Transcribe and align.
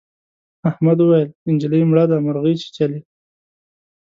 احمد 0.69 0.97
وويل: 1.01 1.29
نجلۍ 1.53 1.81
مړه 1.89 2.03
ده 2.09 2.17
مرغۍ 2.25 2.53
چیچلې. 2.61 2.99